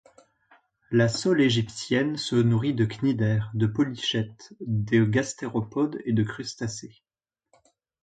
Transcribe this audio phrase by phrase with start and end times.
[0.89, 7.03] La sole égyptienne se nourrit de cnidaires, de polychètes, de gastéropodes et de crustacés.